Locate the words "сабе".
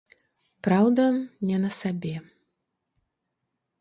1.81-2.15